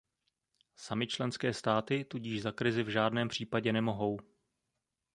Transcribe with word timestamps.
Samy 0.75 1.07
členské 1.07 1.53
státy 1.53 2.05
tudíž 2.05 2.41
za 2.41 2.51
krizi 2.51 2.83
v 2.83 2.87
žádném 2.89 3.27
případě 3.27 3.73
nemohou. 3.73 4.19